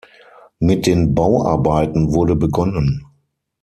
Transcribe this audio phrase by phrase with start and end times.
[0.57, 3.05] Mit den Bauarbeiten wurde begonnen.